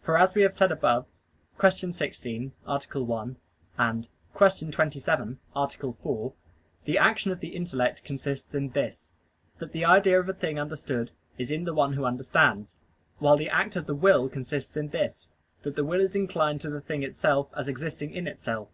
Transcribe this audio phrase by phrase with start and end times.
[0.00, 1.04] For as we have said above
[1.60, 1.92] (Q.
[1.92, 2.80] 16, A.
[2.86, 3.36] 1;
[4.40, 4.70] Q.
[4.70, 5.68] 27, A.
[5.68, 6.32] 4),
[6.86, 9.12] the action of the intellect consists in this
[9.58, 12.78] that the idea of the thing understood is in the one who understands;
[13.18, 15.28] while the act of the will consists in this
[15.64, 18.70] that the will is inclined to the thing itself as existing in itself.